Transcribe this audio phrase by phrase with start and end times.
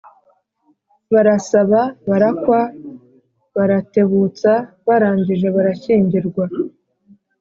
[1.13, 2.59] barasaba, barakwa,
[3.55, 4.51] baratebutsa,
[4.87, 6.43] barangije barashyingirwa